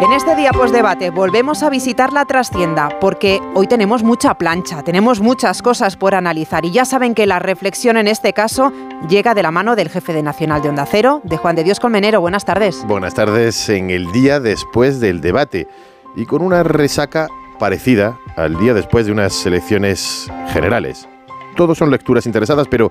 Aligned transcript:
En 0.00 0.12
este 0.12 0.36
día 0.36 0.52
debate 0.72 1.10
volvemos 1.10 1.64
a 1.64 1.70
visitar 1.70 2.12
la 2.12 2.24
trastienda 2.24 2.88
porque 3.00 3.40
hoy 3.54 3.66
tenemos 3.66 4.04
mucha 4.04 4.34
plancha, 4.34 4.84
tenemos 4.84 5.20
muchas 5.20 5.60
cosas 5.60 5.96
por 5.96 6.14
analizar 6.14 6.64
y 6.64 6.70
ya 6.70 6.84
saben 6.84 7.16
que 7.16 7.26
la 7.26 7.40
reflexión 7.40 7.96
en 7.96 8.06
este 8.06 8.32
caso 8.32 8.72
llega 9.08 9.34
de 9.34 9.42
la 9.42 9.50
mano 9.50 9.74
del 9.74 9.88
jefe 9.88 10.12
de 10.12 10.22
Nacional 10.22 10.62
de 10.62 10.68
Onda 10.68 10.86
Cero, 10.86 11.20
de 11.24 11.36
Juan 11.36 11.56
de 11.56 11.64
Dios 11.64 11.80
Colmenero. 11.80 12.20
Buenas 12.20 12.44
tardes. 12.44 12.84
Buenas 12.86 13.14
tardes 13.14 13.68
en 13.70 13.90
el 13.90 14.12
día 14.12 14.38
después 14.38 15.00
del 15.00 15.20
debate 15.20 15.66
y 16.14 16.26
con 16.26 16.42
una 16.42 16.62
resaca 16.62 17.26
parecida 17.58 18.16
al 18.36 18.56
día 18.56 18.74
después 18.74 19.06
de 19.06 19.10
unas 19.10 19.44
elecciones 19.46 20.30
generales. 20.52 21.08
Todos 21.56 21.76
son 21.76 21.90
lecturas 21.90 22.24
interesadas, 22.24 22.68
pero 22.70 22.88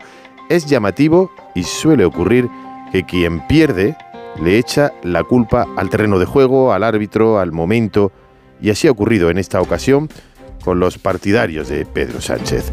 es 0.50 0.66
llamativo 0.66 1.32
y 1.56 1.64
suele 1.64 2.04
ocurrir 2.04 2.50
que 2.92 3.06
quien 3.06 3.48
pierde 3.48 3.96
le 4.42 4.58
echa 4.58 4.94
la 5.04 5.24
culpa 5.24 5.68
al 5.78 5.90
terreno 5.90 6.20
de 6.20 6.26
juego, 6.26 6.74
al 6.74 6.84
árbitro, 6.84 7.40
al 7.40 7.52
momento, 7.52 8.12
y 8.62 8.70
así 8.70 8.88
ha 8.88 8.92
ocurrido 8.92 9.30
en 9.30 9.38
esta 9.38 9.62
ocasión 9.62 10.10
con 10.64 10.80
los 10.80 10.98
partidarios 10.98 11.70
de 11.70 11.86
Pedro 11.86 12.22
Sánchez. 12.22 12.72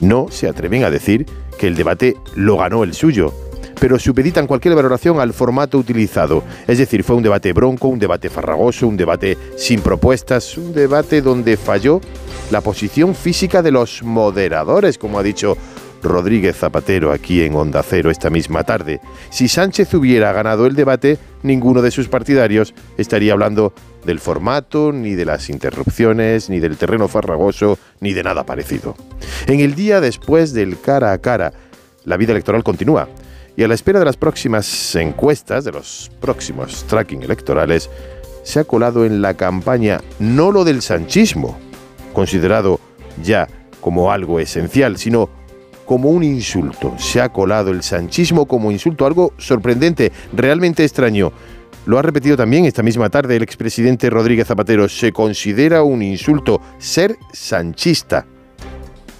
No 0.00 0.26
se 0.30 0.48
atreven 0.48 0.84
a 0.84 0.90
decir 0.90 1.26
que 1.58 1.66
el 1.66 1.76
debate 1.76 2.16
lo 2.34 2.58
ganó 2.58 2.84
el 2.84 2.94
suyo, 2.94 3.32
pero 3.80 3.98
supeditan 3.98 4.46
cualquier 4.46 4.74
valoración 4.74 5.20
al 5.20 5.32
formato 5.32 5.78
utilizado. 5.78 6.42
Es 6.66 6.78
decir, 6.78 7.04
fue 7.04 7.16
un 7.16 7.22
debate 7.22 7.52
bronco, 7.52 7.88
un 7.88 7.98
debate 7.98 8.30
farragoso, 8.30 8.86
un 8.86 8.96
debate 8.96 9.36
sin 9.56 9.80
propuestas, 9.80 10.56
un 10.56 10.72
debate 10.72 11.22
donde 11.22 11.56
falló 11.56 12.00
la 12.50 12.60
posición 12.60 13.14
física 13.14 13.62
de 13.62 13.70
los 13.70 14.02
moderadores, 14.02 14.98
como 14.98 15.18
ha 15.18 15.22
dicho 15.22 15.56
Rodríguez 16.04 16.56
Zapatero 16.56 17.10
aquí 17.10 17.42
en 17.42 17.54
Onda 17.56 17.82
Cero 17.82 18.10
esta 18.10 18.30
misma 18.30 18.62
tarde. 18.62 19.00
Si 19.30 19.48
Sánchez 19.48 19.92
hubiera 19.94 20.32
ganado 20.32 20.66
el 20.66 20.76
debate, 20.76 21.18
ninguno 21.42 21.82
de 21.82 21.90
sus 21.90 22.08
partidarios 22.08 22.74
estaría 22.96 23.32
hablando 23.32 23.72
del 24.04 24.20
formato, 24.20 24.92
ni 24.92 25.14
de 25.14 25.24
las 25.24 25.50
interrupciones, 25.50 26.48
ni 26.50 26.60
del 26.60 26.76
terreno 26.76 27.08
farragoso, 27.08 27.78
ni 28.00 28.12
de 28.12 28.22
nada 28.22 28.46
parecido. 28.46 28.94
En 29.46 29.60
el 29.60 29.74
día 29.74 30.00
después 30.00 30.52
del 30.52 30.80
cara 30.80 31.12
a 31.12 31.18
cara, 31.18 31.52
la 32.04 32.16
vida 32.16 32.32
electoral 32.32 32.62
continúa. 32.62 33.08
Y 33.56 33.62
a 33.62 33.68
la 33.68 33.74
espera 33.74 33.98
de 33.98 34.04
las 34.04 34.16
próximas 34.16 34.94
encuestas, 34.96 35.64
de 35.64 35.72
los 35.72 36.10
próximos 36.20 36.84
tracking 36.84 37.22
electorales, 37.22 37.88
se 38.42 38.60
ha 38.60 38.64
colado 38.64 39.04
en 39.04 39.22
la 39.22 39.34
campaña 39.34 40.00
no 40.18 40.52
lo 40.52 40.64
del 40.64 40.82
sanchismo, 40.82 41.56
considerado 42.12 42.78
ya 43.22 43.48
como 43.80 44.10
algo 44.10 44.40
esencial, 44.40 44.98
sino 44.98 45.30
como 45.84 46.10
un 46.10 46.22
insulto. 46.22 46.94
Se 46.98 47.20
ha 47.20 47.28
colado 47.28 47.70
el 47.70 47.82
sanchismo 47.82 48.46
como 48.46 48.72
insulto, 48.72 49.06
algo 49.06 49.32
sorprendente, 49.38 50.12
realmente 50.32 50.84
extraño. 50.84 51.32
Lo 51.86 51.98
ha 51.98 52.02
repetido 52.02 52.36
también 52.36 52.64
esta 52.64 52.82
misma 52.82 53.10
tarde 53.10 53.36
el 53.36 53.42
expresidente 53.42 54.08
Rodríguez 54.08 54.46
Zapatero. 54.46 54.88
Se 54.88 55.12
considera 55.12 55.82
un 55.82 56.02
insulto 56.02 56.60
ser 56.78 57.16
sanchista. 57.32 58.26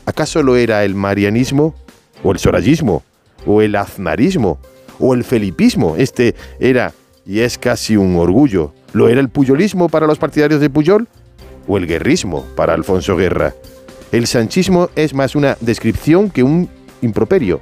¿Acaso 0.07 0.43
lo 0.43 0.57
era 0.57 0.85
el 0.85 0.95
marianismo? 0.95 1.75
¿O 2.23 2.33
el 2.33 2.39
sorayismo? 2.39 3.03
¿O 3.47 3.61
el 3.61 3.77
aznarismo? 3.77 4.59
¿O 4.99 5.15
el 5.15 5.25
felipismo? 5.25 5.97
Este 5.97 6.35
era 6.59 6.93
y 7.27 7.41
es 7.41 7.59
casi 7.59 7.97
un 7.97 8.17
orgullo. 8.17 8.73
¿Lo 8.93 9.09
era 9.09 9.21
el 9.21 9.29
puyolismo 9.29 9.89
para 9.89 10.07
los 10.07 10.19
partidarios 10.19 10.61
de 10.61 10.71
Puyol? 10.71 11.09
¿O 11.67 11.79
el 11.79 11.87
guerrismo 11.87 12.47
para 12.55 12.75
Alfonso 12.75 13.17
Guerra? 13.17 13.55
El 14.15 14.29
sanchismo 14.29 14.91
es 14.95 15.13
más 15.13 15.35
una 15.35 15.57
descripción 15.61 16.31
que 16.31 16.45
un 16.45 16.71
improperio. 17.03 17.61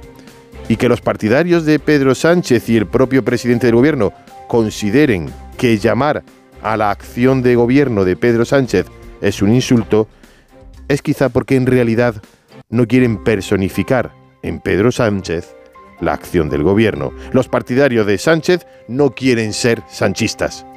Y 0.69 0.75
que 0.75 0.87
los 0.87 1.01
partidarios 1.01 1.65
de 1.65 1.79
Pedro 1.79 2.13
Sánchez 2.13 2.69
y 2.69 2.77
el 2.77 2.85
propio 2.85 3.25
presidente 3.25 3.65
del 3.65 3.75
gobierno 3.75 4.13
consideren 4.47 5.31
que 5.57 5.79
llamar 5.79 6.21
a 6.61 6.77
la 6.77 6.91
acción 6.91 7.41
de 7.41 7.55
gobierno 7.55 8.05
de 8.05 8.15
Pedro 8.15 8.45
Sánchez 8.45 8.85
es 9.19 9.41
un 9.41 9.51
insulto, 9.51 10.07
es 10.89 11.01
quizá 11.01 11.29
porque 11.29 11.55
en 11.55 11.65
realidad 11.65 12.21
no 12.69 12.87
quieren 12.87 13.23
personificar 13.23 14.11
en 14.43 14.59
Pedro 14.59 14.91
Sánchez 14.91 15.55
la 16.01 16.13
acción 16.13 16.49
del 16.49 16.61
gobierno. 16.61 17.13
Los 17.31 17.47
partidarios 17.47 18.05
de 18.05 18.19
Sánchez 18.19 18.67
no 18.87 19.09
quieren 19.15 19.53
ser 19.53 19.81
sanchistas. 19.89 20.67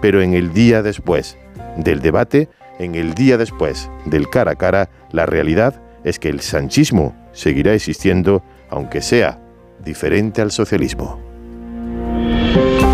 Pero 0.00 0.22
en 0.22 0.32
el 0.32 0.54
día 0.54 0.82
después 0.82 1.36
del 1.76 2.00
debate, 2.00 2.48
en 2.82 2.94
el 2.94 3.14
día 3.14 3.38
después 3.38 3.90
del 4.04 4.28
cara 4.28 4.52
a 4.52 4.56
cara, 4.56 4.90
la 5.10 5.26
realidad 5.26 5.80
es 6.04 6.18
que 6.18 6.28
el 6.28 6.40
sanchismo 6.40 7.14
seguirá 7.32 7.74
existiendo, 7.74 8.42
aunque 8.68 9.00
sea 9.00 9.40
diferente 9.84 10.42
al 10.42 10.50
socialismo. 10.50 11.21